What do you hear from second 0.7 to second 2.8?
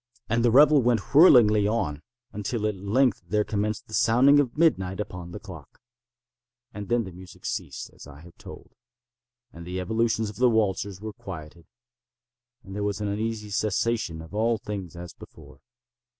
went whirlingly on, until at